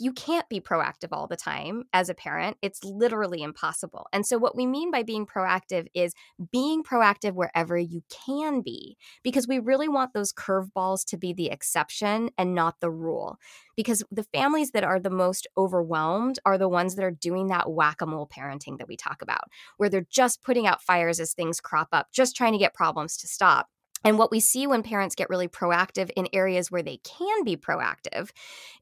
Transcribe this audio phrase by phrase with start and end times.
[0.00, 2.56] you can't be proactive all the time as a parent.
[2.62, 4.06] It's literally impossible.
[4.12, 6.14] And so, what we mean by being proactive is
[6.52, 11.50] being proactive wherever you can be, because we really want those curveballs to be the
[11.50, 13.38] exception and not the rule.
[13.76, 17.70] Because the families that are the most overwhelmed are the ones that are doing that
[17.70, 19.44] whack a mole parenting that we talk about,
[19.76, 23.16] where they're just putting out fires as things crop up, just trying to get problems
[23.18, 23.68] to stop.
[24.06, 27.56] And what we see when parents get really proactive in areas where they can be
[27.56, 28.30] proactive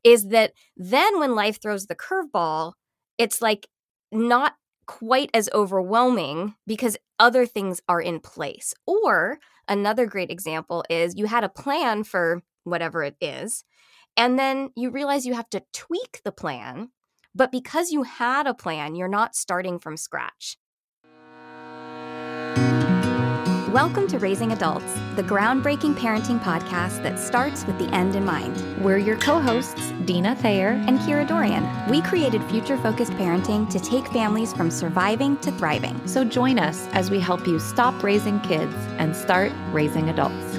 [0.04, 2.74] is that then when life throws the curveball,
[3.16, 3.66] it's like
[4.12, 4.52] not
[4.86, 8.74] quite as overwhelming because other things are in place.
[8.86, 13.64] Or another great example is you had a plan for whatever it is,
[14.18, 16.90] and then you realize you have to tweak the plan.
[17.34, 20.58] But because you had a plan, you're not starting from scratch.
[23.74, 28.56] Welcome to Raising Adults, the groundbreaking parenting podcast that starts with the end in mind.
[28.80, 31.90] We're your co hosts, Dina Thayer and Kira Dorrian.
[31.90, 36.00] We created future focused parenting to take families from surviving to thriving.
[36.06, 40.53] So join us as we help you stop raising kids and start raising adults.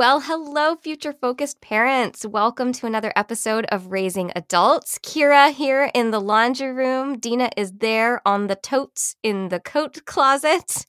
[0.00, 2.24] Well, hello, future focused parents.
[2.24, 4.98] Welcome to another episode of Raising Adults.
[5.00, 7.18] Kira here in the laundry room.
[7.18, 10.86] Dina is there on the totes in the coat closet.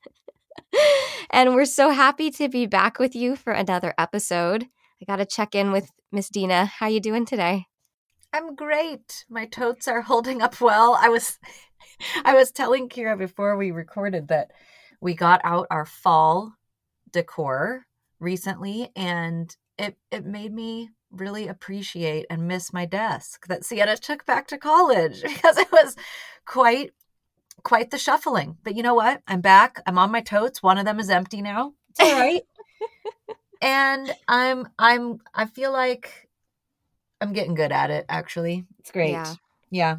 [1.30, 4.68] and we're so happy to be back with you for another episode.
[5.02, 6.64] I got to check in with Miss Dina.
[6.64, 7.66] How are you doing today?
[8.32, 9.26] I'm great.
[9.30, 10.98] My totes are holding up well.
[10.98, 11.38] I was
[12.24, 14.52] I was telling Kira before we recorded that
[15.02, 16.54] we got out our fall
[17.12, 17.88] decor
[18.22, 24.26] recently and it it made me really appreciate and miss my desk that Sienna took
[24.26, 25.98] back to college because it was
[26.46, 26.92] quite
[27.64, 28.58] quite the shuffling.
[28.64, 29.22] But you know what?
[29.28, 29.82] I'm back.
[29.86, 30.64] I'm on my totes.
[30.64, 31.74] One of them is empty now.
[31.90, 32.44] It's all right.
[33.62, 36.30] and I'm I'm I feel like
[37.20, 38.66] I'm getting good at it actually.
[38.80, 39.12] It's great.
[39.12, 39.34] Yeah.
[39.70, 39.98] yeah.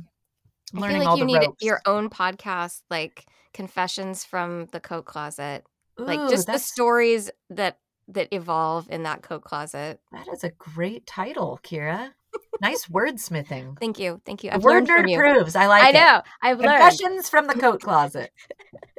[0.74, 1.62] I feel like you need ropes.
[1.62, 5.64] your own podcast like confessions from the coat closet.
[6.00, 7.78] Ooh, like just the stories that
[8.14, 10.00] that evolve in that coat closet.
[10.12, 12.12] That is a great title, Kira.
[12.60, 13.78] nice wordsmithing.
[13.78, 14.20] Thank you.
[14.24, 14.50] Thank you.
[14.50, 15.56] I've word nerd proves.
[15.56, 15.92] I like I it.
[15.94, 16.22] know.
[16.42, 16.80] I've learned.
[16.80, 18.30] Confessions from the coat closet.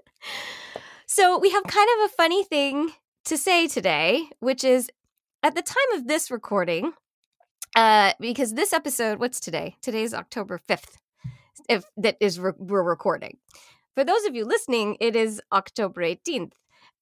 [1.06, 2.92] so we have kind of a funny thing
[3.26, 4.90] to say today, which is
[5.42, 6.94] at the time of this recording,
[7.76, 9.76] uh, because this episode, what's today?
[9.82, 10.98] Today's October 5th,
[11.70, 13.38] if that is re- we're recording.
[13.96, 16.54] For those of you listening, it is October 18th.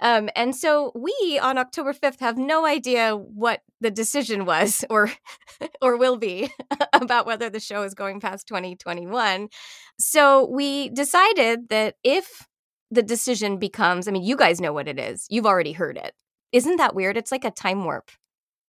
[0.01, 5.11] Um, and so we on October 5th have no idea what the decision was or
[5.81, 6.51] or will be
[6.93, 9.49] about whether the show is going past 2021.
[9.99, 12.47] So we decided that if
[12.89, 15.25] the decision becomes, I mean, you guys know what it is.
[15.29, 16.13] You've already heard it.
[16.51, 17.15] Isn't that weird?
[17.15, 18.11] It's like a time warp.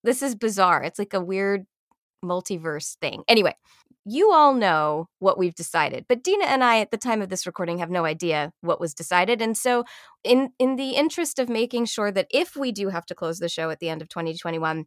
[0.05, 0.83] This is bizarre.
[0.83, 1.67] It's like a weird
[2.25, 3.25] multiverse thing.
[3.29, 3.55] Anyway,
[4.05, 7.47] you all know what we've decided but dina and i at the time of this
[7.47, 9.85] recording have no idea what was decided and so
[10.25, 13.49] in in the interest of making sure that if we do have to close the
[13.49, 14.87] show at the end of 2021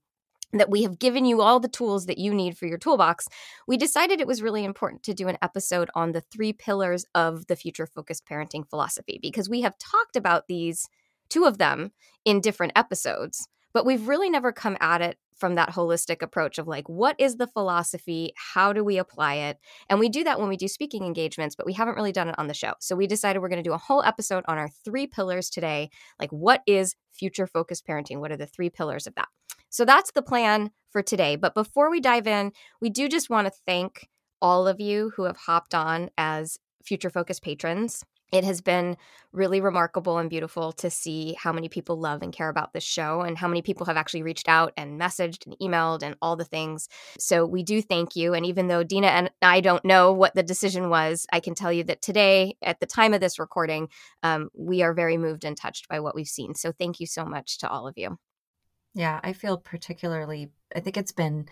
[0.54, 3.28] that we have given you all the tools that you need for your toolbox,
[3.68, 7.48] we decided it was really important to do an episode on the three pillars of
[7.48, 10.88] the future focused parenting philosophy because we have talked about these,
[11.30, 11.92] two of them,
[12.24, 16.66] in different episodes, but we've really never come at it from that holistic approach of
[16.66, 18.32] like what is the philosophy?
[18.38, 19.60] How do we apply it?
[19.90, 22.36] And we do that when we do speaking engagements but we haven't really done it
[22.38, 22.76] on the show.
[22.80, 25.90] So we decided we're going to do a whole episode on our three pillars today.
[26.18, 28.22] Like what is future focused parenting?
[28.22, 29.28] What are the three pillars of that?
[29.70, 31.36] So that's the plan for today.
[31.36, 34.08] But before we dive in we do just want to thank
[34.42, 38.98] all of you who have hopped on as future focused patrons it has been
[39.32, 43.22] really remarkable and beautiful to see how many people love and care about this show
[43.22, 46.46] and how many people have actually reached out and messaged and emailed and all the
[46.46, 46.88] things.
[47.20, 48.34] So we do thank you.
[48.34, 51.72] And even though Dina and I don't know what the decision was, I can tell
[51.72, 53.90] you that today, at the time of this recording,
[54.24, 56.56] um, we are very moved and touched by what we've seen.
[56.56, 58.18] So thank you so much to all of you.
[58.94, 61.48] Yeah, I feel particularly, I think it's been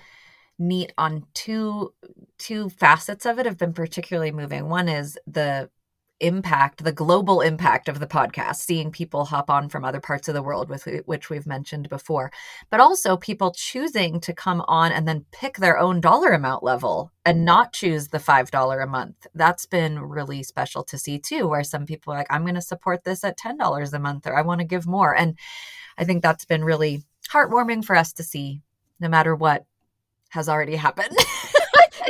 [0.60, 1.94] neat on two
[2.38, 5.68] two facets of it have been particularly moving one is the
[6.24, 10.34] impact, the global impact of the podcast, seeing people hop on from other parts of
[10.34, 12.32] the world, with which we've mentioned before,
[12.70, 17.12] but also people choosing to come on and then pick their own dollar amount level
[17.26, 19.28] and not choose the $5 a month.
[19.36, 22.62] That's been really special to see too, where some people are like, I'm going to
[22.62, 25.16] support this at $10 a month or I want to give more.
[25.16, 25.38] And
[25.98, 28.62] I think that's been really heartwarming for us to see,
[29.00, 29.66] no matter what
[30.30, 31.16] has already happened.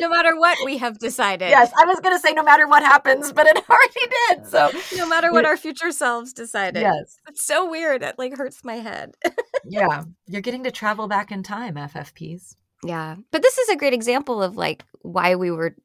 [0.03, 1.49] no matter what we have decided.
[1.49, 3.93] Yes, I was going to say no matter what happens, but it already
[4.29, 4.45] did.
[4.47, 6.81] So no matter what our future selves decided.
[6.81, 7.17] Yes.
[7.29, 8.03] It's so weird.
[8.03, 9.15] It like hurts my head.
[9.65, 10.03] yeah.
[10.27, 12.55] You're getting to travel back in time, FFPs.
[12.83, 13.15] Yeah.
[13.31, 15.75] But this is a great example of like why we were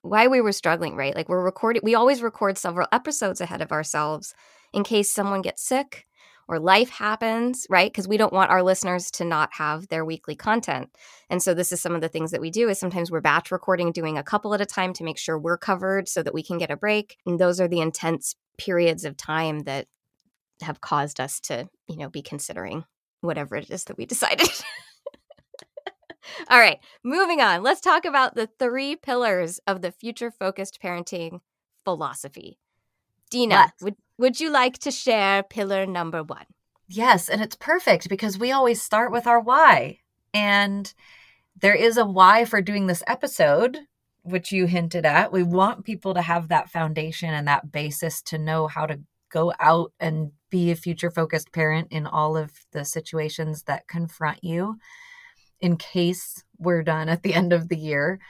[0.00, 1.14] why we were struggling, right?
[1.14, 4.34] Like we're recording we always record several episodes ahead of ourselves
[4.72, 6.06] in case someone gets sick
[6.48, 7.90] or life happens, right?
[7.90, 10.90] Because we don't want our listeners to not have their weekly content.
[11.28, 13.50] And so this is some of the things that we do is sometimes we're batch
[13.50, 16.42] recording doing a couple at a time to make sure we're covered so that we
[16.42, 17.16] can get a break.
[17.26, 19.86] And those are the intense periods of time that
[20.62, 22.84] have caused us to, you know, be considering
[23.20, 24.48] whatever it is that we decided.
[26.48, 27.62] All right, moving on.
[27.62, 31.40] Let's talk about the three pillars of the future focused parenting
[31.84, 32.58] philosophy.
[33.30, 36.46] Dina, would, would you like to share pillar number one?
[36.88, 39.98] Yes, and it's perfect because we always start with our why.
[40.32, 40.92] And
[41.60, 43.78] there is a why for doing this episode,
[44.22, 45.32] which you hinted at.
[45.32, 49.52] We want people to have that foundation and that basis to know how to go
[49.58, 54.78] out and be a future focused parent in all of the situations that confront you
[55.60, 58.20] in case we're done at the end of the year.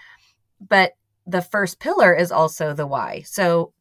[0.60, 0.92] But
[1.26, 3.22] the first pillar is also the why.
[3.26, 3.72] So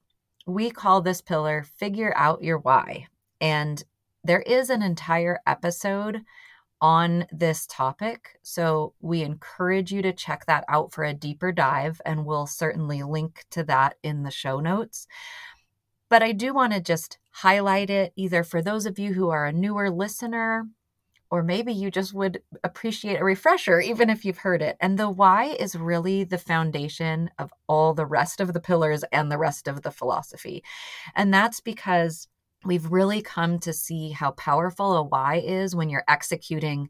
[0.45, 3.07] we call this pillar Figure Out Your Why.
[3.41, 3.83] And
[4.23, 6.21] there is an entire episode
[6.81, 8.37] on this topic.
[8.41, 13.01] So we encourage you to check that out for a deeper dive, and we'll certainly
[13.03, 15.07] link to that in the show notes.
[16.09, 19.45] But I do want to just highlight it either for those of you who are
[19.45, 20.67] a newer listener
[21.31, 24.77] or maybe you just would appreciate a refresher, even if you've heard it.
[24.79, 29.31] And the why is really the foundation of all the rest of the pillars and
[29.31, 30.63] the rest of the philosophy.
[31.15, 32.27] And that's because
[32.63, 36.89] we've really come to see how powerful a why is when you're executing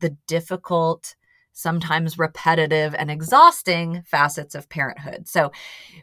[0.00, 1.14] the difficult,
[1.52, 5.28] sometimes repetitive and exhausting facets of parenthood.
[5.28, 5.52] So,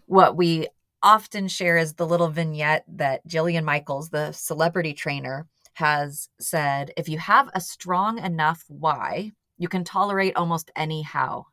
[0.06, 0.68] what we
[1.04, 7.07] often share is the little vignette that Jillian Michaels, the celebrity trainer, has said if
[7.09, 11.45] you have a strong enough why, you can tolerate almost any how.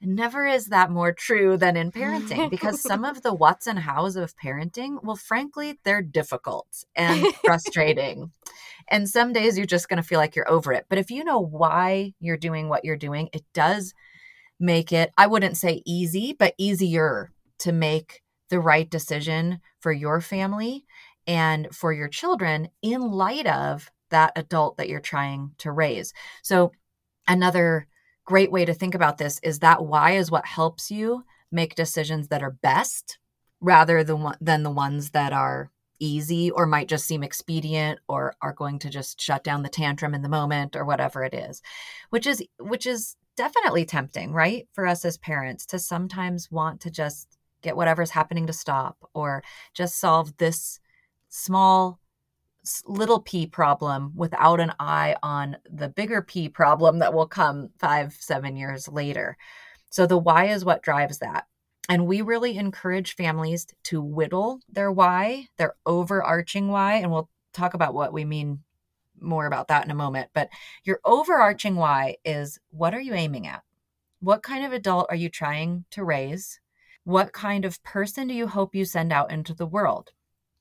[0.00, 4.16] Never is that more true than in parenting because some of the what's and how's
[4.16, 8.30] of parenting, well, frankly, they're difficult and frustrating.
[8.88, 10.86] and some days you're just going to feel like you're over it.
[10.88, 13.94] But if you know why you're doing what you're doing, it does
[14.60, 20.20] make it, I wouldn't say easy, but easier to make the right decision for your
[20.20, 20.85] family
[21.26, 26.12] and for your children in light of that adult that you're trying to raise.
[26.42, 26.72] So,
[27.26, 27.86] another
[28.24, 32.28] great way to think about this is that why is what helps you make decisions
[32.28, 33.18] that are best
[33.60, 38.52] rather than than the ones that are easy or might just seem expedient or are
[38.52, 41.62] going to just shut down the tantrum in the moment or whatever it is
[42.10, 46.90] which is which is definitely tempting right for us as parents to sometimes want to
[46.90, 50.80] just get whatever's happening to stop or just solve this
[51.36, 52.00] small
[52.86, 58.12] little p problem without an eye on the bigger p problem that will come five,
[58.18, 59.36] seven years later.
[59.90, 61.46] So the why is what drives that.
[61.88, 66.94] And we really encourage families to whittle their why, their overarching why.
[66.94, 68.64] And we'll talk about what we mean
[69.20, 70.30] more about that in a moment.
[70.34, 70.48] But
[70.84, 73.62] your overarching why is what are you aiming at?
[74.20, 76.60] What kind of adult are you trying to raise?
[77.04, 80.10] What kind of person do you hope you send out into the world?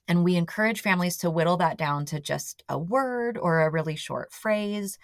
[0.07, 3.95] And we encourage families to whittle that down to just a word or a really
[3.95, 4.97] short phrase.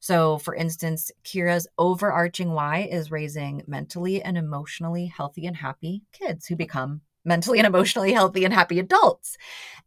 [0.00, 6.46] So, for instance, Kira's overarching why is raising mentally and emotionally healthy and happy kids
[6.46, 9.36] who become mentally and emotionally healthy and happy adults.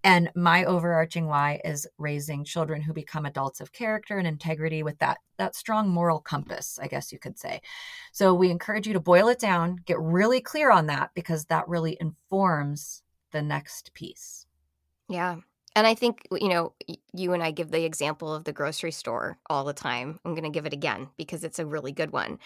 [0.03, 4.99] And my overarching why is raising children who become adults of character and integrity with
[4.99, 7.61] that that strong moral compass, I guess you could say.
[8.11, 11.67] So we encourage you to boil it down, get really clear on that because that
[11.67, 14.45] really informs the next piece.
[15.11, 15.37] Yeah.
[15.75, 16.73] And I think, you know,
[17.13, 20.19] you and I give the example of the grocery store all the time.
[20.25, 22.39] I'm going to give it again because it's a really good one.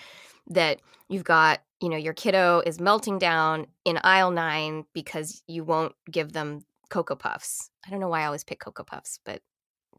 [0.47, 0.79] That
[1.09, 5.93] you've got, you know, your kiddo is melting down in aisle nine because you won't
[6.11, 7.71] give them Cocoa Puffs.
[7.85, 9.41] I don't know why I always pick Cocoa Puffs, but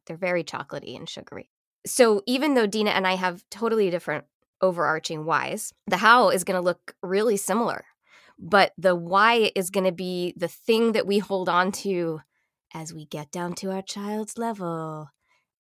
[0.07, 1.51] they're very chocolatey and sugary.
[1.85, 4.25] So even though Dina and I have totally different
[4.61, 7.85] overarching whys, the how is going to look really similar.
[8.39, 12.21] But the why is going to be the thing that we hold on to
[12.77, 15.09] as we get down to our child's level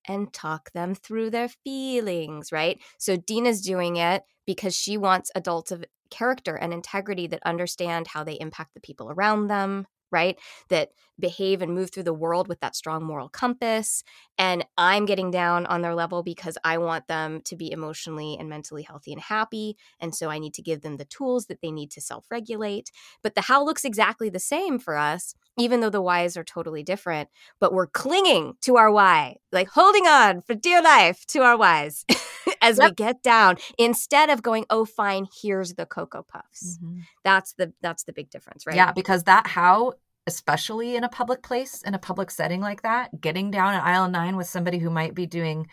[0.06, 2.78] and talk them through their feelings, right?
[2.98, 8.22] So Dina's doing it because she wants adults of character and integrity that understand how
[8.22, 10.36] they impact the people around them, right?
[10.68, 14.04] That behave and move through the world with that strong moral compass.
[14.38, 18.48] And I'm getting down on their level because I want them to be emotionally and
[18.48, 19.76] mentally healthy and happy.
[19.98, 22.90] And so I need to give them the tools that they need to self regulate.
[23.22, 26.82] But the how looks exactly the same for us, even though the whys are totally
[26.82, 27.28] different.
[27.60, 32.04] But we're clinging to our why, like holding on for dear life to our whys
[32.60, 32.90] as yep.
[32.90, 36.78] we get down instead of going, oh, fine, here's the Cocoa Puffs.
[36.78, 37.00] Mm-hmm.
[37.24, 38.76] That's the that's the big difference, right?
[38.76, 39.94] Yeah, because that how
[40.26, 44.08] especially in a public place, in a public setting like that, getting down at aisle
[44.08, 45.68] nine with somebody who might be doing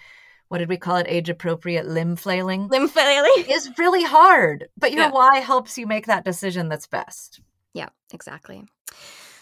[0.49, 1.07] what did we call it?
[1.09, 2.67] Age appropriate limb flailing.
[2.67, 5.11] Limb flailing is really hard, but your yeah.
[5.11, 7.39] why helps you make that decision that's best.
[7.73, 8.63] Yeah, exactly.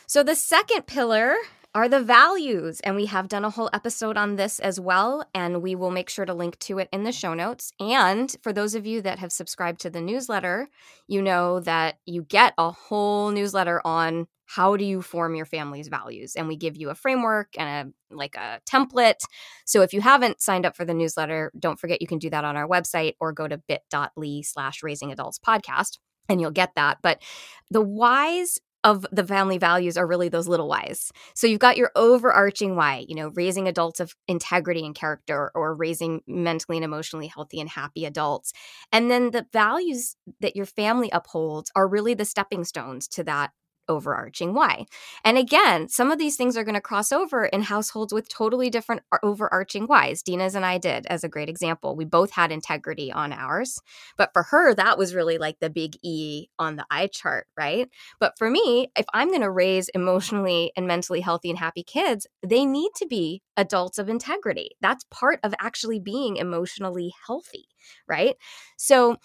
[0.07, 1.35] So the second pillar
[1.73, 2.79] are the values.
[2.81, 5.25] And we have done a whole episode on this as well.
[5.33, 7.71] And we will make sure to link to it in the show notes.
[7.79, 10.69] And for those of you that have subscribed to the newsletter,
[11.07, 15.87] you know that you get a whole newsletter on how do you form your family's
[15.87, 19.21] values and we give you a framework and a like a template
[19.65, 22.43] so if you haven't signed up for the newsletter don't forget you can do that
[22.43, 26.97] on our website or go to bit.ly slash raising adults podcast and you'll get that
[27.01, 27.21] but
[27.69, 31.11] the whys of the family values are really those little whys.
[31.35, 35.75] So you've got your overarching why, you know, raising adults of integrity and character or
[35.75, 38.53] raising mentally and emotionally healthy and happy adults.
[38.91, 43.51] And then the values that your family upholds are really the stepping stones to that
[43.87, 44.85] overarching why.
[45.23, 48.69] And again, some of these things are going to cross over in households with totally
[48.69, 50.21] different overarching whys.
[50.23, 51.95] Dina's and I did as a great example.
[51.95, 53.79] We both had integrity on ours,
[54.17, 57.89] but for her, that was really like the big E on the eye chart, right?
[58.19, 62.27] But for me, if I'm going to raise emotionally and mentally healthy and happy kids,
[62.45, 64.71] they need to be adults of integrity.
[64.81, 67.65] That's part of actually being emotionally healthy,
[68.07, 68.35] right?
[68.77, 69.17] So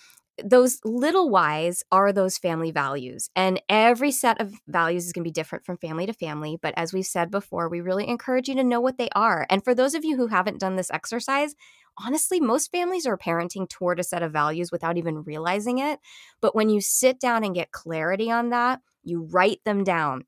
[0.44, 3.30] those little whys are those family values.
[3.34, 6.58] And every set of values is going to be different from family to family.
[6.60, 9.46] But as we've said before, we really encourage you to know what they are.
[9.48, 11.54] And for those of you who haven't done this exercise,
[11.98, 16.00] honestly, most families are parenting toward a set of values without even realizing it.
[16.40, 20.24] But when you sit down and get clarity on that, you write them down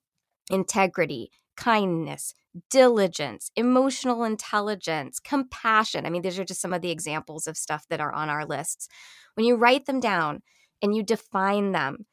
[0.50, 2.34] integrity, kindness,
[2.70, 6.06] diligence, emotional intelligence, compassion.
[6.06, 8.46] I mean, these are just some of the examples of stuff that are on our
[8.46, 8.88] lists.
[9.34, 10.42] When you write them down
[10.80, 12.06] and you define them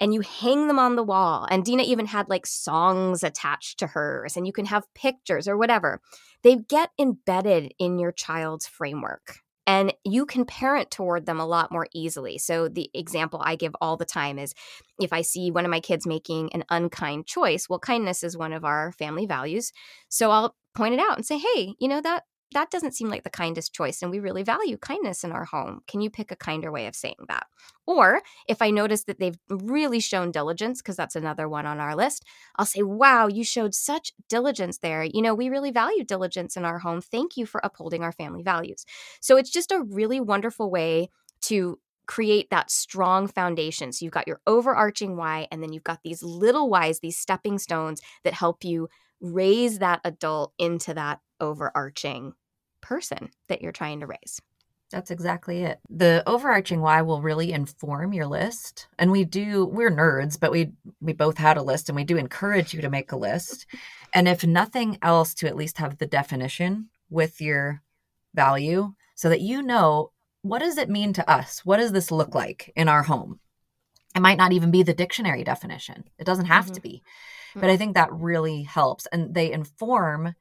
[0.00, 3.88] and you hang them on the wall, and Dina even had like songs attached to
[3.88, 6.00] hers, and you can have pictures or whatever,
[6.42, 11.70] they get embedded in your child's framework and you can parent toward them a lot
[11.72, 12.38] more easily.
[12.38, 14.54] So, the example I give all the time is
[15.00, 18.52] if I see one of my kids making an unkind choice, well, kindness is one
[18.52, 19.72] of our family values.
[20.08, 23.24] So, I'll point it out and say, hey, you know, that that doesn't seem like
[23.24, 25.80] the kindest choice and we really value kindness in our home.
[25.86, 27.46] Can you pick a kinder way of saying that?
[27.86, 31.96] Or if i notice that they've really shown diligence because that's another one on our
[31.96, 32.24] list
[32.56, 35.04] i'll say wow you showed such diligence there.
[35.04, 37.00] You know we really value diligence in our home.
[37.00, 38.84] Thank you for upholding our family values.
[39.20, 41.08] So it's just a really wonderful way
[41.42, 43.92] to create that strong foundation.
[43.92, 47.58] So you've got your overarching why, and then you've got these little whys, these stepping
[47.58, 48.88] stones that help you
[49.20, 52.34] raise that adult into that overarching
[52.82, 54.40] person that you're trying to raise.
[54.92, 55.80] That's exactly it.
[55.88, 58.88] The overarching why will really inform your list.
[58.98, 62.18] And we do we're nerds, but we we both had a list and we do
[62.18, 63.66] encourage you to make a list.
[64.14, 67.82] And if nothing else to at least have the definition with your
[68.34, 70.12] value so that you know
[70.42, 71.64] what does it mean to us?
[71.64, 73.40] What does this look like in our home?
[74.14, 76.04] It might not even be the dictionary definition.
[76.18, 76.74] It doesn't have mm-hmm.
[76.74, 77.02] to be.
[77.54, 80.34] But I think that really helps and they inform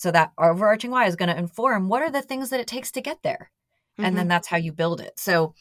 [0.00, 2.90] so that overarching why is going to inform what are the things that it takes
[2.90, 3.50] to get there.
[3.98, 4.06] Mm-hmm.
[4.06, 4.28] And then mm-hmm.
[4.30, 5.12] that's how you build it.
[5.18, 5.54] So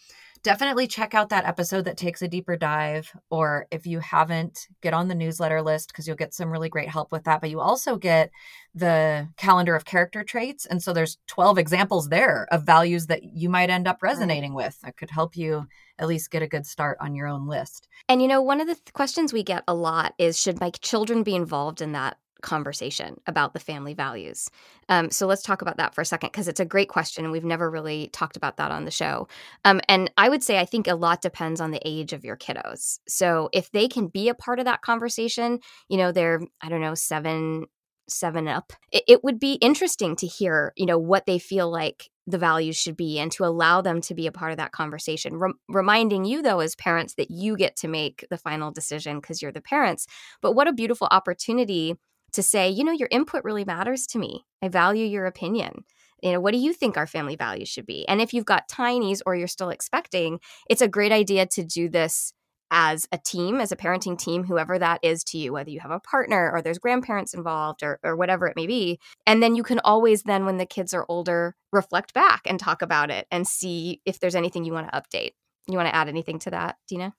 [0.44, 3.12] definitely check out that episode that takes a deeper dive.
[3.30, 6.88] Or if you haven't, get on the newsletter list because you'll get some really great
[6.88, 7.42] help with that.
[7.42, 8.32] But you also get
[8.74, 10.66] the calendar of character traits.
[10.66, 14.68] And so there's 12 examples there of values that you might end up resonating right.
[14.68, 15.68] with that could help you
[15.98, 17.90] at least get a good start on your own list.
[18.08, 20.70] And you know, one of the th- questions we get a lot is should my
[20.70, 24.50] children be involved in that conversation about the family values.
[24.88, 27.32] Um, so let's talk about that for a second because it's a great question and
[27.32, 29.28] we've never really talked about that on the show.
[29.66, 32.38] Um, and I would say I think a lot depends on the age of your
[32.38, 33.00] kiddos.
[33.08, 36.82] So if they can be a part of that conversation, you know, they're I don't
[36.82, 37.66] know seven
[38.12, 42.10] seven up it, it would be interesting to hear you know what they feel like
[42.28, 45.38] the values should be and to allow them to be a part of that conversation
[45.38, 49.42] Rem- reminding you though as parents that you get to make the final decision because
[49.42, 50.08] you're the parents
[50.42, 51.96] but what a beautiful opportunity
[52.34, 54.46] to say, you know, your input really matters to me.
[54.62, 55.84] I value your opinion.
[56.22, 58.08] You know, what do you think our family values should be?
[58.08, 61.90] And if you've got tinies or you're still expecting, it's a great idea to do
[61.90, 62.34] this
[62.72, 65.92] as a team, as a parenting team, whoever that is to you, whether you have
[65.92, 69.00] a partner or there's grandparents involved or, or whatever it may be.
[69.26, 72.82] And then you can always, then when the kids are older, reflect back and talk
[72.82, 75.32] about it and see if there's anything you want to update.
[75.68, 77.14] You want to add anything to that, Dina?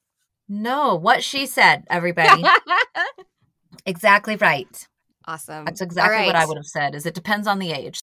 [0.49, 2.45] No, what she said, everybody.
[3.87, 4.89] exactly right.
[5.27, 5.65] Awesome.
[5.65, 6.27] That's exactly right.
[6.27, 6.95] what I would have said.
[6.95, 8.01] Is it depends on the age.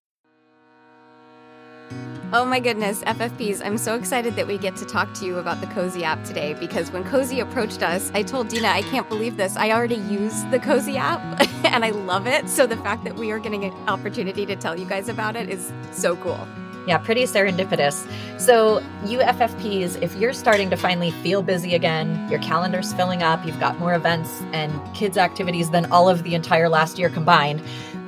[2.33, 5.61] Oh my goodness, FFPs, I'm so excited that we get to talk to you about
[5.61, 9.37] the Cozi app today because when Cozi approached us, I told Dina, I can't believe
[9.37, 9.55] this.
[9.55, 11.21] I already use the Cozi app
[11.63, 12.49] and I love it.
[12.49, 15.49] So the fact that we are getting an opportunity to tell you guys about it
[15.49, 16.45] is so cool.
[16.87, 18.09] Yeah, pretty serendipitous.
[18.39, 23.45] So, you FFPs, if you're starting to finally feel busy again, your calendar's filling up,
[23.45, 27.61] you've got more events and kids' activities than all of the entire last year combined,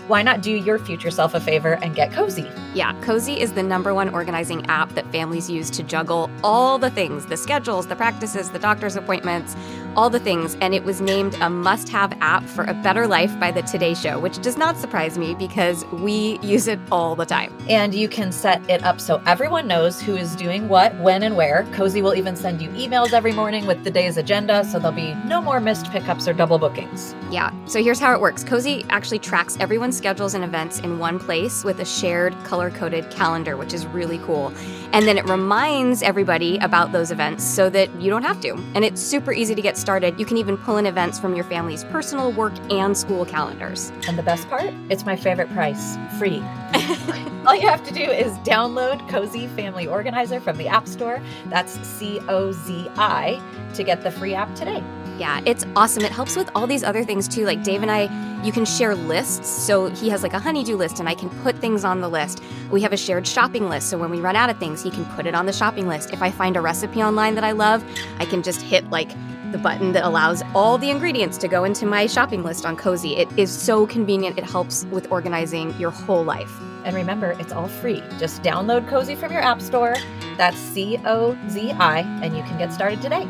[0.08, 2.50] why not do your future self a favor and get Cozi?
[2.74, 6.90] Yeah, Cozi is the number one organizing app that families use to juggle all the
[6.90, 9.56] things the schedules, the practices, the doctor's appointments,
[9.96, 10.56] all the things.
[10.62, 13.94] And it was named a must have app for a better life by the Today
[13.94, 17.56] Show, which does not surprise me because we use it all the time.
[17.70, 21.36] And you can set it up so everyone knows who is doing what, when, and
[21.36, 21.64] where.
[21.72, 25.14] Cozi will even send you emails every morning with the day's agenda, so there'll be
[25.26, 27.16] no more missed pickups or double bookings.
[27.32, 31.20] Yeah, so here's how it works Cozi actually tracks everyone's schedules and events in one
[31.20, 34.54] place with a shared color coded calendar, which is really cool.
[34.92, 38.54] And then it reminds everybody about those events so that you don't have to.
[38.74, 40.20] And it's super easy to get started.
[40.20, 43.92] You can even pull in events from your family's personal, work, and school calendars.
[44.08, 44.74] And the best part?
[44.90, 46.44] It's my favorite price free.
[47.46, 51.22] All you have to do is download Cozi Family Organizer from the App Store.
[51.48, 53.42] That's C O Z I
[53.74, 54.84] to get the free app today.
[55.18, 56.04] Yeah, it's awesome.
[56.06, 57.46] It helps with all these other things too.
[57.46, 58.04] Like Dave and I,
[58.42, 59.50] you can share lists.
[59.50, 62.42] So he has like a honeydew list, and I can put things on the list.
[62.72, 63.90] We have a shared shopping list.
[63.90, 66.14] So when we run out of things, he can put it on the shopping list.
[66.14, 67.84] If I find a recipe online that I love,
[68.20, 69.12] I can just hit like
[69.52, 73.18] the button that allows all the ingredients to go into my shopping list on Cozi.
[73.18, 74.38] It is so convenient.
[74.38, 76.52] It helps with organizing your whole life.
[76.86, 78.02] And remember, it's all free.
[78.18, 79.96] Just download Cozi from your App Store.
[80.38, 83.28] That's C O Z I, and you can get started today.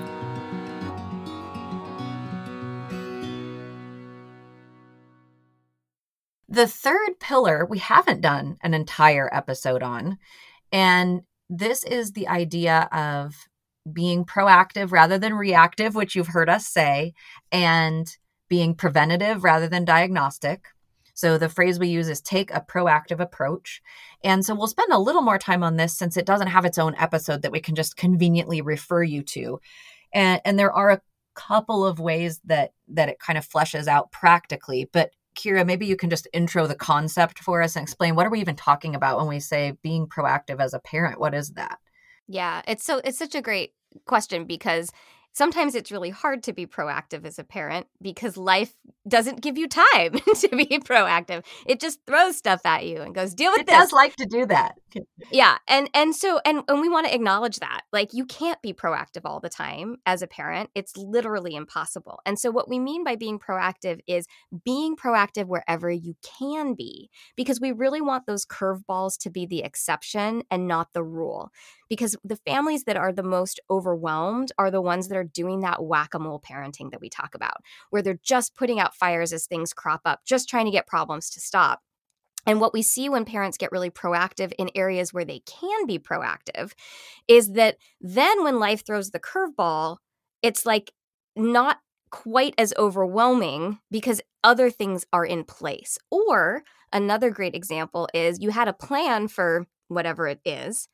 [6.48, 10.18] The third pillar we haven't done an entire episode on.
[10.72, 13.49] And this is the idea of
[13.94, 17.14] being proactive rather than reactive, which you've heard us say,
[17.52, 18.18] and
[18.50, 20.66] being preventative rather than diagnostic.
[21.14, 23.82] So the phrase we use is take a proactive approach.
[24.24, 26.78] And so we'll spend a little more time on this since it doesn't have its
[26.78, 29.60] own episode that we can just conveniently refer you to.
[30.14, 31.02] And, and there are a
[31.36, 35.96] couple of ways that that it kind of fleshes out practically, but Kira, maybe you
[35.96, 39.18] can just intro the concept for us and explain what are we even talking about
[39.18, 41.20] when we say being proactive as a parent?
[41.20, 41.80] What is that?
[42.28, 43.74] Yeah, it's so it's such a great
[44.06, 44.92] question because
[45.34, 48.74] sometimes it's really hard to be proactive as a parent because life
[49.08, 51.44] doesn't give you time to be proactive.
[51.66, 53.76] It just throws stuff at you and goes, deal with it this.
[53.76, 54.76] It does like to do that.
[55.32, 55.58] yeah.
[55.68, 57.82] And and so and and we want to acknowledge that.
[57.92, 60.70] Like you can't be proactive all the time as a parent.
[60.76, 62.20] It's literally impossible.
[62.26, 64.28] And so what we mean by being proactive is
[64.66, 69.64] being proactive wherever you can be because we really want those curveballs to be the
[69.64, 71.52] exception and not the rule.
[71.90, 75.84] Because the families that are the most overwhelmed are the ones that are doing that
[75.84, 77.58] whack-a-mole parenting that we talk about,
[77.90, 81.30] where they're just putting out fires as things crop up, just trying to get problems
[81.30, 81.82] to stop.
[82.48, 86.00] And what we see when parents get really proactive in areas where they can be
[86.00, 86.72] proactive
[87.28, 89.98] is that then when life throws the curveball,
[90.42, 90.92] it's like
[91.36, 91.78] not
[92.12, 95.98] quite as overwhelming because other things are in place.
[96.10, 100.88] Or another great example is you had a plan for whatever it is,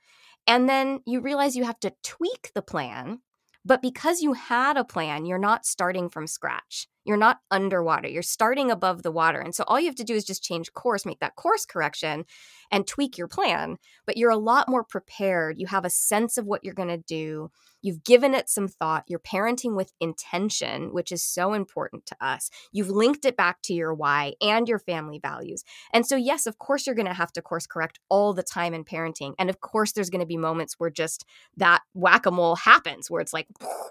[0.48, 3.20] and then you realize you have to tweak the plan
[3.66, 6.88] but because you had a plan, you're not starting from scratch.
[7.06, 8.08] You're not underwater.
[8.08, 9.40] You're starting above the water.
[9.40, 12.26] And so all you have to do is just change course, make that course correction,
[12.72, 13.78] and tweak your plan.
[14.08, 15.60] But you're a lot more prepared.
[15.60, 17.52] You have a sense of what you're going to do.
[17.82, 19.04] You've given it some thought.
[19.08, 22.50] You're parenting with intention, which is so important to us.
[22.72, 25.64] You've linked it back to your why and your family values.
[25.94, 28.74] And so, yes, of course, you're going to have to course correct all the time
[28.74, 29.36] in parenting.
[29.38, 31.26] And of course, there's going to be moments where just
[31.58, 33.48] that whack a mole happens, where it's like,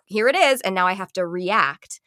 [0.06, 0.60] here it is.
[0.62, 2.00] And now I have to react.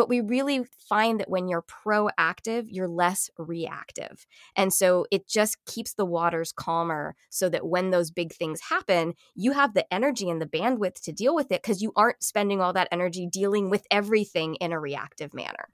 [0.00, 4.26] But we really find that when you're proactive, you're less reactive.
[4.56, 9.12] And so it just keeps the waters calmer so that when those big things happen,
[9.34, 12.62] you have the energy and the bandwidth to deal with it because you aren't spending
[12.62, 15.68] all that energy dealing with everything in a reactive manner.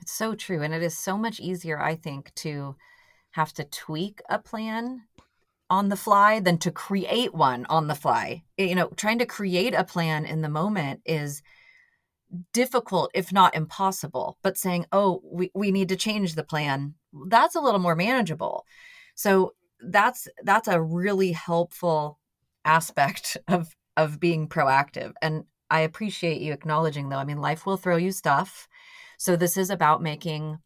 [0.00, 0.62] It's so true.
[0.62, 2.76] And it is so much easier, I think, to
[3.32, 5.02] have to tweak a plan
[5.68, 8.44] on the fly than to create one on the fly.
[8.56, 11.42] You know, trying to create a plan in the moment is
[12.52, 16.94] difficult, if not impossible, but saying, oh, we, we need to change the plan,
[17.28, 18.64] that's a little more manageable.
[19.14, 22.18] So that's that's a really helpful
[22.64, 25.12] aspect of of being proactive.
[25.22, 27.16] And I appreciate you acknowledging though.
[27.16, 28.68] I mean, life will throw you stuff.
[29.18, 30.58] So this is about making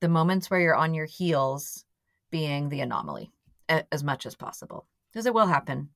[0.00, 1.84] the moments where you're on your heels
[2.30, 3.30] being the anomaly
[3.68, 5.90] as much as possible because it will happen.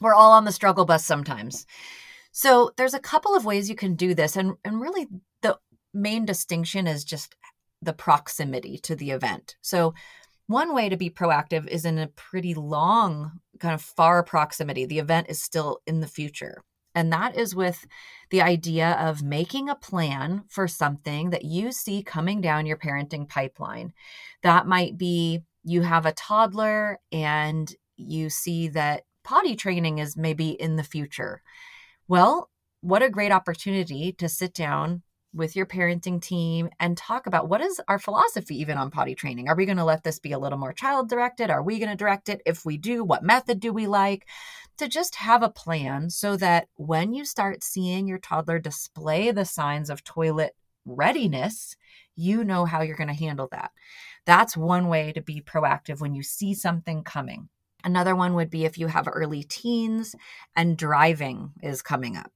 [0.00, 1.66] We're all on the struggle bus sometimes.
[2.32, 5.08] So there's a couple of ways you can do this and and really
[5.42, 5.58] the
[5.92, 7.34] main distinction is just
[7.82, 9.56] the proximity to the event.
[9.62, 9.94] So
[10.46, 14.84] one way to be proactive is in a pretty long kind of far proximity.
[14.84, 16.62] The event is still in the future.
[16.94, 17.86] And that is with
[18.30, 23.28] the idea of making a plan for something that you see coming down your parenting
[23.28, 23.92] pipeline.
[24.42, 30.50] That might be you have a toddler and you see that potty training is maybe
[30.50, 31.42] in the future.
[32.10, 37.48] Well, what a great opportunity to sit down with your parenting team and talk about
[37.48, 39.48] what is our philosophy even on potty training.
[39.48, 41.50] Are we going to let this be a little more child directed?
[41.50, 42.42] Are we going to direct it?
[42.44, 44.26] If we do, what method do we like?
[44.78, 49.44] To just have a plan so that when you start seeing your toddler display the
[49.44, 51.76] signs of toilet readiness,
[52.16, 53.70] you know how you're going to handle that.
[54.26, 57.50] That's one way to be proactive when you see something coming.
[57.84, 60.14] Another one would be if you have early teens
[60.56, 62.32] and driving is coming up.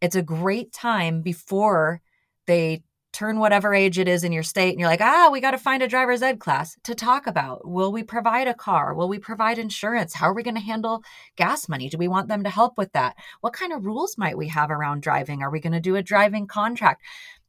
[0.00, 2.00] It's a great time before
[2.46, 2.82] they
[3.16, 5.58] turn whatever age it is in your state and you're like ah we got to
[5.58, 7.66] find a driver's ed class to talk about.
[7.66, 8.92] Will we provide a car?
[8.92, 10.12] Will we provide insurance?
[10.12, 11.02] How are we going to handle
[11.36, 11.88] gas money?
[11.88, 13.16] Do we want them to help with that?
[13.40, 15.42] What kind of rules might we have around driving?
[15.42, 17.02] Are we going to do a driving contract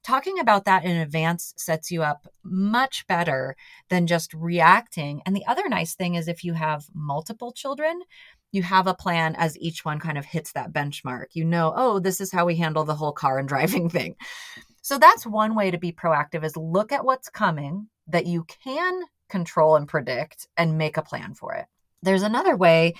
[0.03, 3.55] talking about that in advance sets you up much better
[3.89, 5.21] than just reacting.
[5.25, 8.01] And the other nice thing is if you have multiple children
[8.51, 11.25] you have a plan as each one kind of hits that benchmark.
[11.33, 14.15] You know oh this is how we handle the whole car and driving thing.
[14.81, 19.03] So that's one way to be proactive is look at what's coming that you can
[19.27, 21.65] control and predict and make a plan for it.
[22.01, 22.93] There's another way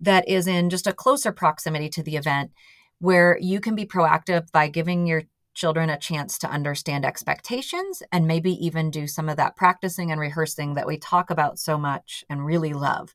[0.00, 2.52] that is in just a closer proximity to the event
[3.00, 8.26] where you can be proactive by giving your children a chance to understand expectations and
[8.26, 12.24] maybe even do some of that practicing and rehearsing that we talk about so much
[12.28, 13.12] and really love.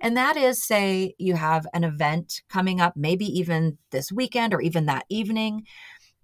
[0.00, 4.60] And that is, say, you have an event coming up, maybe even this weekend or
[4.60, 5.64] even that evening,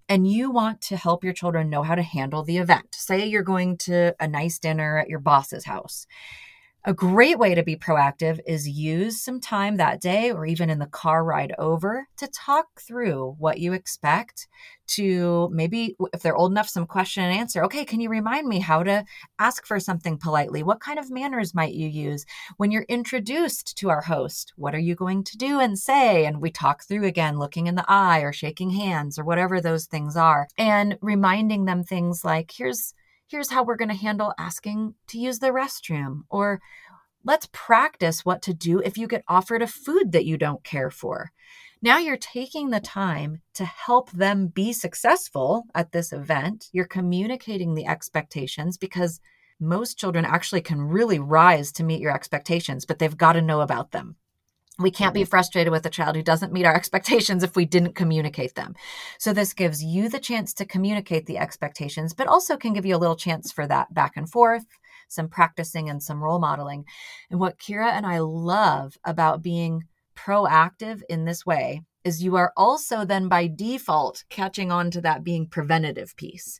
[0.09, 2.95] and you want to help your children know how to handle the event.
[2.95, 6.07] Say you're going to a nice dinner at your boss's house.
[6.89, 10.79] A great way to be proactive is use some time that day or even in
[10.79, 14.47] the car ride over to talk through what you expect
[14.87, 17.63] to maybe if they're old enough some question and answer.
[17.63, 19.05] Okay can you remind me how to
[19.37, 20.63] ask for something politely?
[20.63, 22.25] What kind of manners might you use?
[22.57, 26.25] When you're introduced to our host what are you going to do and say?
[26.25, 29.85] and we talk through again looking in the eye or shaking hands or whatever those
[29.85, 32.95] things are and reminding them things like here's
[33.29, 36.61] here's how we're going to handle asking to use the restroom or
[37.23, 40.89] let's practice what to do if you get offered a food that you don't care
[40.89, 41.31] for
[41.81, 46.67] now you're taking the time to help them be successful at this event.
[46.73, 49.21] You're communicating the expectations because
[49.61, 53.61] most children actually can really rise to meet your expectations, but they've got to know
[53.61, 54.17] about them.
[54.79, 55.29] We can't be mm-hmm.
[55.29, 58.75] frustrated with a child who doesn't meet our expectations if we didn't communicate them.
[59.17, 62.95] So, this gives you the chance to communicate the expectations, but also can give you
[62.95, 64.65] a little chance for that back and forth,
[65.09, 66.85] some practicing, and some role modeling.
[67.29, 69.83] And what Kira and I love about being
[70.15, 75.23] proactive in this way is you are also then by default catching on to that
[75.23, 76.59] being preventative piece.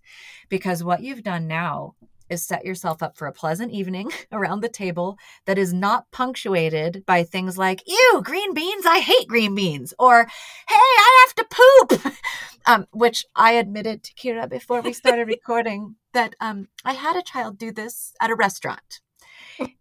[0.50, 1.96] Because what you've done now
[2.30, 7.04] is set yourself up for a pleasant evening around the table that is not punctuated
[7.06, 11.56] by things like, ew, green beans, I hate green beans, or hey, I have to
[11.56, 12.13] poop.
[12.65, 17.24] Um, which I admitted to Kira before we started recording that um, I had a
[17.24, 19.00] child do this at a restaurant.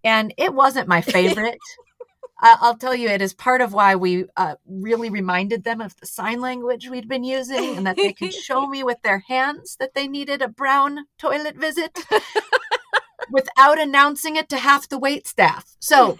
[0.02, 1.58] And it wasn't my favorite.
[2.40, 6.06] I'll tell you, it is part of why we uh, really reminded them of the
[6.06, 9.94] sign language we'd been using and that they could show me with their hands that
[9.94, 11.98] they needed a brown toilet visit
[13.30, 15.76] without announcing it to half the wait staff.
[15.80, 16.16] So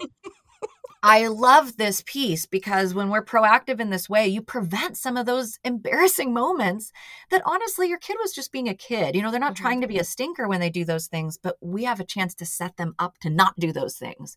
[1.01, 5.25] I love this piece because when we're proactive in this way, you prevent some of
[5.25, 6.91] those embarrassing moments
[7.31, 9.15] that honestly your kid was just being a kid.
[9.15, 9.63] You know, they're not mm-hmm.
[9.63, 12.35] trying to be a stinker when they do those things, but we have a chance
[12.35, 14.35] to set them up to not do those things.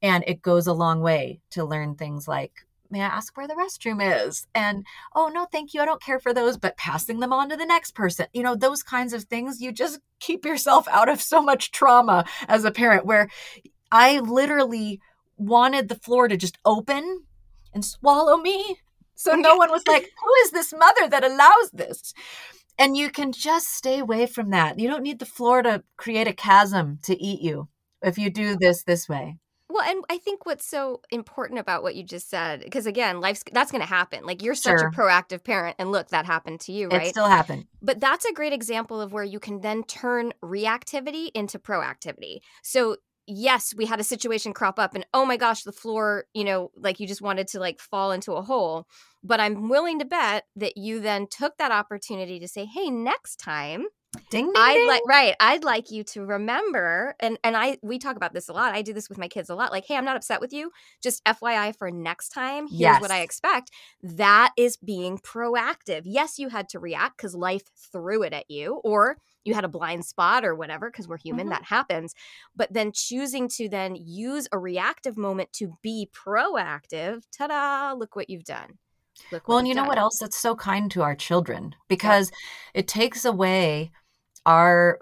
[0.00, 2.52] And it goes a long way to learn things like,
[2.90, 4.46] may I ask where the restroom is?
[4.54, 5.82] And, oh, no, thank you.
[5.82, 8.28] I don't care for those, but passing them on to the next person.
[8.32, 12.24] You know, those kinds of things, you just keep yourself out of so much trauma
[12.48, 13.28] as a parent where
[13.92, 15.00] I literally
[15.38, 17.24] wanted the floor to just open
[17.72, 18.78] and swallow me.
[19.14, 22.14] So no one was like, who is this mother that allows this?
[22.78, 24.78] And you can just stay away from that.
[24.78, 27.68] You don't need the floor to create a chasm to eat you
[28.00, 29.38] if you do this this way.
[29.70, 33.44] Well, and I think what's so important about what you just said, because again, life's
[33.52, 34.24] that's going to happen.
[34.24, 34.88] Like you're such Sure.
[34.88, 37.08] a proactive parent, and look, that happened to you, right?
[37.08, 37.66] It still happened.
[37.82, 42.38] But that's a great example of where you can then turn reactivity into proactivity.
[42.62, 42.96] So,
[43.28, 46.70] yes, we had a situation crop up and oh my gosh, the floor, you know,
[46.76, 48.86] like you just wanted to like fall into a hole.
[49.22, 53.36] But I'm willing to bet that you then took that opportunity to say, "Hey, next
[53.36, 53.86] time,
[54.30, 54.52] Ding ding.
[54.56, 54.86] I'd ding.
[54.86, 58.52] like right, I'd like you to remember and and I we talk about this a
[58.52, 58.74] lot.
[58.74, 59.70] I do this with my kids a lot.
[59.70, 60.70] Like, "Hey, I'm not upset with you.
[61.02, 63.70] Just FYI for next time, here's what I expect."
[64.02, 66.02] That is being proactive.
[66.04, 69.68] Yes, you had to react cuz life threw it at you or you had a
[69.68, 71.50] blind spot or whatever because we're human Mhm.
[71.50, 72.14] that happens
[72.54, 78.30] but then choosing to then use a reactive moment to be proactive ta-da look what
[78.30, 78.78] you've done
[79.32, 80.18] look Well, and you know what else?
[80.20, 82.30] That's so kind to our children because
[82.74, 83.90] it takes away
[84.46, 85.00] our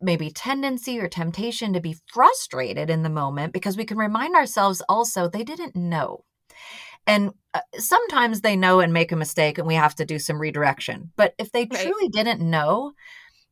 [0.00, 4.82] maybe tendency or temptation to be frustrated in the moment because we can remind ourselves
[4.88, 6.24] also they didn't know.
[7.06, 10.40] And uh, sometimes they know and make a mistake and we have to do some
[10.40, 11.12] redirection.
[11.16, 11.82] But if they Right.
[11.82, 12.92] truly didn't know,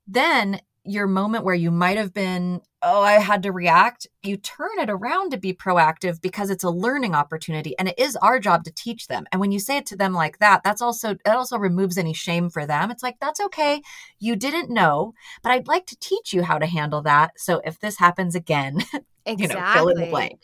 [0.07, 4.79] then your moment where you might have been, oh, I had to react, you turn
[4.79, 8.65] it around to be proactive because it's a learning opportunity and it is our job
[8.65, 9.25] to teach them.
[9.31, 12.13] And when you say it to them like that, that's also it also removes any
[12.13, 12.91] shame for them.
[12.91, 13.81] It's like that's okay.
[14.19, 17.39] You didn't know, but I'd like to teach you how to handle that.
[17.39, 18.79] So if this happens again,
[19.25, 20.41] exactly you know, fill in the blank.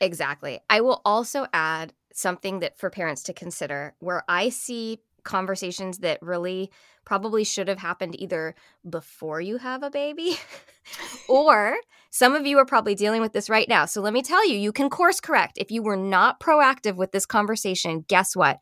[0.00, 0.60] Exactly.
[0.70, 6.22] I will also add something that for parents to consider where I see conversations that
[6.22, 6.70] really
[7.04, 8.54] probably should have happened either
[8.88, 10.36] before you have a baby
[11.28, 11.76] or
[12.10, 13.86] some of you are probably dealing with this right now.
[13.86, 15.58] So let me tell you, you can course correct.
[15.58, 18.58] If you were not proactive with this conversation, guess what?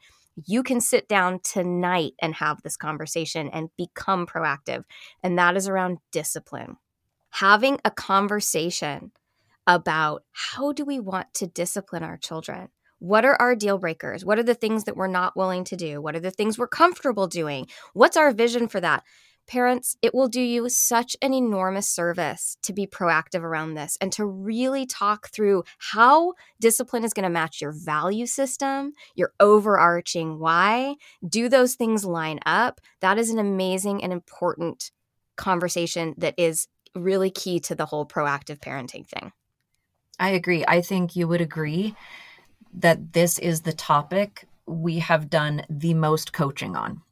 [0.47, 4.85] You can sit down tonight and have this conversation and become proactive.
[5.23, 6.77] And that is around discipline.
[7.31, 9.13] Having a conversation
[9.67, 12.69] about how do we want to discipline our children?
[13.03, 14.25] What are our deal breakers?
[14.25, 16.01] What are the things that we're not willing to do?
[16.01, 17.67] What are the things we're comfortable doing?
[17.95, 19.03] What's our vision for that?
[19.49, 24.13] Parents, it will do you such an enormous service to be proactive around this and
[24.13, 30.39] to really talk through how discipline is going to match your value system, your overarching
[30.39, 30.95] why.
[31.29, 32.81] Do those things line up?
[33.01, 34.93] That is an amazing and important
[35.37, 39.33] conversation that is really key to the whole proactive parenting thing.
[40.21, 40.65] I agree.
[40.69, 41.97] I think you would agree
[42.73, 47.03] that this is the topic we have done the most coaching on.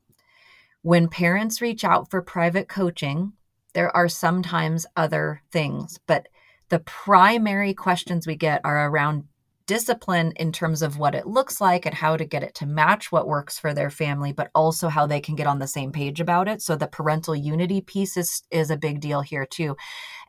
[0.83, 3.33] When parents reach out for private coaching,
[3.75, 6.29] there are sometimes other things, but
[6.71, 9.25] the primary questions we get are around
[9.67, 13.13] discipline in terms of what it looks like and how to get it to match
[13.13, 16.21] what works for their family, but also how they can get on the same page
[16.21, 16.61] about it.
[16.61, 19.77] So the parental unity piece is, is a big deal here too.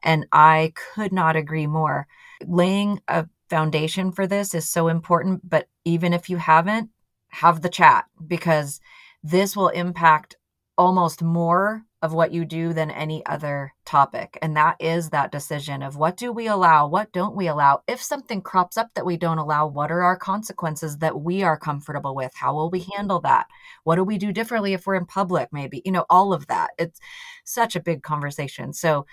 [0.03, 2.05] And I could not agree more.
[2.45, 6.89] Laying a foundation for this is so important, but even if you haven't,
[7.27, 8.79] have the chat because
[9.21, 10.37] this will impact
[10.77, 14.37] almost more of what you do than any other topic.
[14.41, 17.83] And that is that decision of what do we allow, what don't we allow?
[17.87, 21.59] If something crops up that we don't allow, what are our consequences that we are
[21.59, 22.31] comfortable with?
[22.33, 23.47] How will we handle that?
[23.83, 25.81] What do we do differently if we're in public, maybe?
[25.85, 26.71] You know, all of that.
[26.79, 26.99] It's
[27.43, 28.73] such a big conversation.
[28.73, 29.05] So,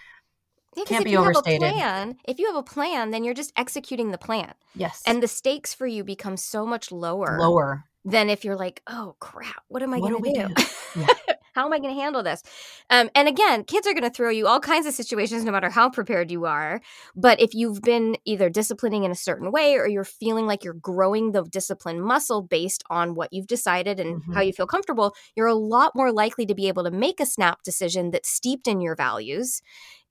[0.79, 1.63] Yeah, Can't if be you overstated.
[1.63, 5.03] Have a plan, if you have a plan, then you're just executing the plan, yes.
[5.07, 7.85] and the stakes for you become so much lower, lower.
[8.05, 10.55] than if you're like, "Oh crap, what am I going to do?
[10.55, 11.07] do?"
[11.55, 12.43] how am I going to handle this?"
[12.91, 15.69] Um, and again, kids are going to throw you all kinds of situations, no matter
[15.71, 16.81] how prepared you are.
[17.17, 20.75] But if you've been either disciplining in a certain way, or you're feeling like you're
[20.75, 24.47] growing the discipline muscle based on what you've decided and how Mhm.
[24.47, 27.63] you feel comfortable, you're a lot more likely to be able to make a snap
[27.65, 29.61] decision that's steeped in your values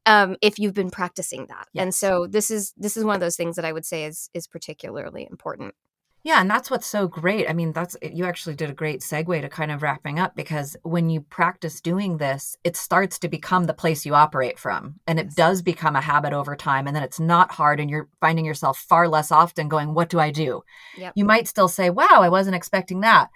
[0.07, 1.67] um, if you've been practicing that.
[1.75, 4.29] And so this is this is one of those things that I would say is
[4.33, 5.75] is particularly important.
[6.23, 7.49] Yeah, and that's what's so great.
[7.49, 10.75] I mean, that's you actually did a great segue to kind of wrapping up because
[10.83, 14.99] when you practice doing this, it starts to become the place you operate from.
[15.07, 15.35] And it Yes.
[15.35, 16.87] does become a habit over time.
[16.87, 20.19] And then it's not hard and you're finding yourself far less often going, What do
[20.19, 20.63] I do?
[20.97, 21.13] Yep.
[21.15, 23.29] You might still say, Wow, I wasn't expecting that.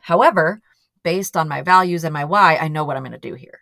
[0.00, 0.60] However,
[1.04, 3.60] based on my values and my why, I know what I'm going to do here.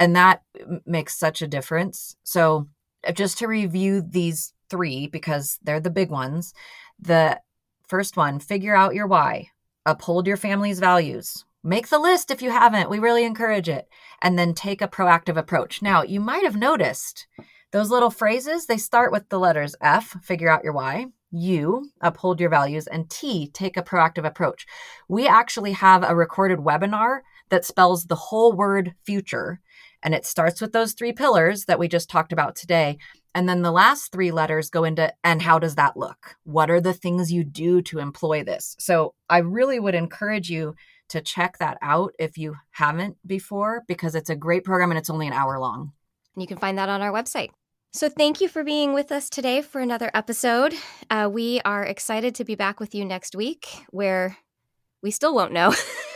[0.00, 0.42] And that
[0.86, 2.16] makes such a difference.
[2.22, 2.68] So,
[3.06, 6.54] uh, just to review these three, because they're the big ones.
[7.00, 7.40] The
[7.86, 9.48] first one, figure out your why,
[9.86, 11.44] uphold your family's values.
[11.64, 12.90] Make the list if you haven't.
[12.90, 13.88] We really encourage it.
[14.22, 15.82] And then take a proactive approach.
[15.82, 17.26] Now, you might have noticed
[17.70, 22.40] those little phrases, they start with the letters F, figure out your why, U, uphold
[22.40, 24.66] your values, and T, take a proactive approach.
[25.06, 29.60] We actually have a recorded webinar that spells the whole word future.
[30.02, 32.98] And it starts with those three pillars that we just talked about today.
[33.34, 36.36] And then the last three letters go into, and how does that look?
[36.44, 38.76] What are the things you do to employ this?
[38.78, 40.74] So I really would encourage you
[41.08, 45.10] to check that out if you haven't before, because it's a great program and it's
[45.10, 45.92] only an hour long.
[46.34, 47.50] And you can find that on our website.
[47.92, 50.74] So, thank you for being with us today for another episode.
[51.08, 54.36] Uh, we are excited to be back with you next week, where
[55.02, 55.74] we still won't know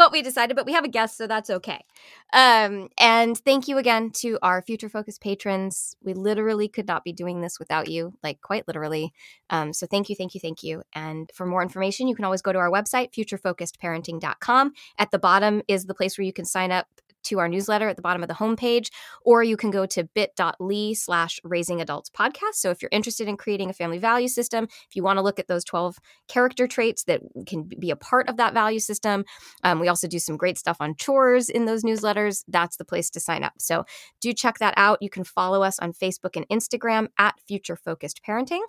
[0.00, 1.84] what we decided, but we have a guest, so that's okay.
[2.32, 5.94] Um, and thank you again to our Future Focus patrons.
[6.02, 9.12] We literally could not be doing this without you, like quite literally.
[9.50, 10.82] Um, so thank you, thank you, thank you.
[10.94, 14.72] And for more information, you can always go to our website, futurefocusedparenting.com.
[14.98, 16.88] At the bottom is the place where you can sign up
[17.24, 18.88] to our newsletter at the bottom of the homepage,
[19.22, 22.54] or you can go to bit.ly slash raising adults podcast.
[22.54, 25.38] So if you're interested in creating a family value system, if you want to look
[25.38, 29.24] at those 12 character traits that can be a part of that value system,
[29.64, 32.44] um, we also do some great stuff on chores in those newsletters.
[32.48, 33.54] That's the place to sign up.
[33.58, 33.84] So
[34.20, 34.98] do check that out.
[35.00, 38.60] You can follow us on Facebook and Instagram at Future Focused Parenting.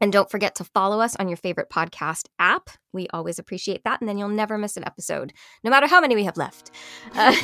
[0.00, 2.70] And don't forget to follow us on your favorite podcast app.
[2.92, 4.00] We always appreciate that.
[4.00, 5.32] And then you'll never miss an episode,
[5.64, 6.70] no matter how many we have left.
[7.14, 7.34] Uh,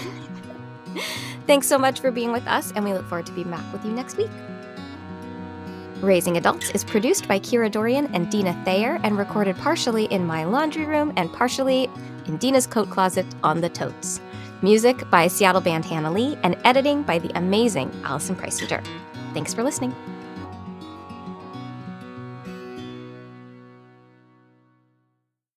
[1.46, 3.84] thanks so much for being with us, and we look forward to being back with
[3.84, 4.30] you next week.
[6.00, 10.44] Raising Adults is produced by Kira Dorrian and Dina Thayer and recorded partially in my
[10.44, 11.88] laundry room and partially
[12.26, 14.20] in Dina's coat closet on the totes.
[14.62, 18.84] Music by Seattle band Hannah Lee and editing by the amazing Allison Preisinger.
[19.32, 19.94] Thanks for listening.